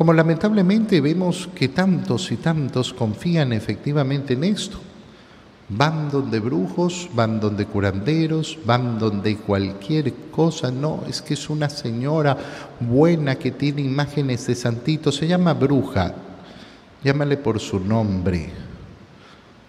[0.00, 4.78] Como lamentablemente vemos que tantos y tantos confían efectivamente en esto.
[5.68, 10.70] Van donde brujos, van donde curanderos, van donde cualquier cosa.
[10.70, 12.34] No, es que es una señora
[12.80, 15.16] buena que tiene imágenes de santitos.
[15.16, 16.14] Se llama bruja.
[17.04, 18.48] Llámale por su nombre.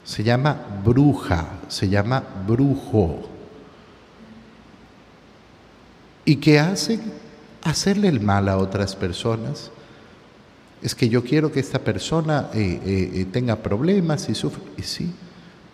[0.06, 3.20] Se llama bruja, se llama brujo.
[6.24, 7.02] ¿Y qué hacen?
[7.64, 9.72] Hacerle el mal a otras personas.
[10.82, 14.62] Es que yo quiero que esta persona eh, eh, eh, tenga problemas y sufra.
[14.78, 15.14] Y sí,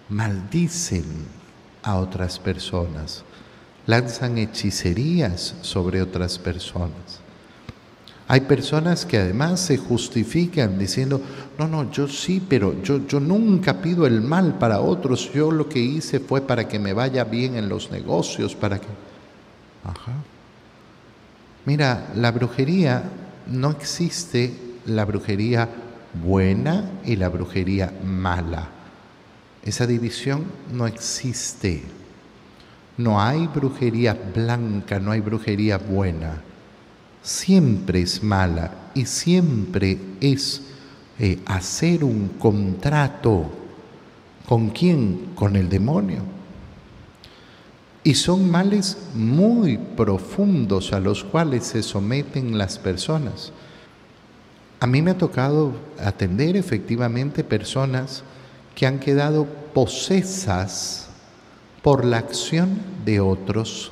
[0.10, 1.06] maldicen
[1.84, 3.24] a otras personas,
[3.86, 7.22] lanzan hechicerías sobre otras personas.
[8.30, 11.22] Hay personas que además se justifican diciendo,
[11.58, 15.70] no, no, yo sí, pero yo, yo nunca pido el mal para otros, yo lo
[15.70, 18.88] que hice fue para que me vaya bien en los negocios, para que...
[19.86, 20.12] Ajá.
[21.66, 23.04] Mira, la brujería,
[23.48, 25.70] no existe la brujería
[26.24, 28.70] buena y la brujería mala.
[29.64, 31.84] Esa división no existe.
[32.98, 36.42] No hay brujería blanca, no hay brujería buena.
[37.22, 40.62] Siempre es mala y siempre es
[41.20, 43.52] eh, hacer un contrato.
[44.48, 45.32] ¿Con quién?
[45.36, 46.22] Con el demonio.
[48.04, 53.52] Y son males muy profundos a los cuales se someten las personas.
[54.80, 58.24] A mí me ha tocado atender efectivamente personas
[58.76, 61.08] que han quedado posesas
[61.82, 63.92] por la acción de otros,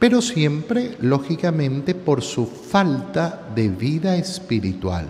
[0.00, 5.06] pero siempre, lógicamente, por su falta de vida espiritual.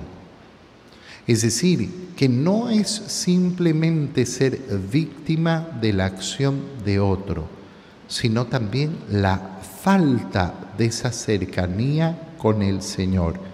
[1.27, 4.59] Es decir, que no es simplemente ser
[4.93, 7.47] víctima de la acción de otro,
[8.07, 13.49] sino también la falta de esa cercanía con el Señor